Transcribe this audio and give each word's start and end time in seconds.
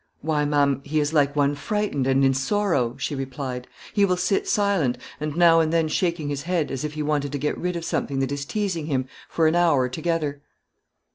"Why, 0.21 0.45
ma'am, 0.45 0.81
he 0.83 0.99
is 0.99 1.13
like 1.13 1.35
one 1.35 1.53
frightened, 1.53 2.07
and 2.07 2.25
in 2.25 2.33
sorrow," 2.33 2.97
she 2.97 3.13
replied; 3.13 3.67
"he 3.93 4.03
will 4.03 4.17
sit 4.17 4.47
silent, 4.47 4.97
and 5.19 5.37
now 5.37 5.59
and 5.59 5.71
then 5.71 5.87
shaking 5.87 6.27
his 6.29 6.41
head, 6.41 6.71
as 6.71 6.83
if 6.83 6.95
he 6.95 7.03
wanted 7.03 7.31
to 7.33 7.37
get 7.37 7.55
rid 7.55 7.75
of 7.75 7.85
something 7.85 8.17
that 8.17 8.31
is 8.31 8.43
teasing 8.43 8.87
him, 8.87 9.07
for 9.29 9.45
an 9.45 9.53
hour 9.53 9.87
together." 9.89 10.41